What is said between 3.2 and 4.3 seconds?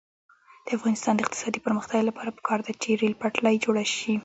پټلۍ جوړه شي.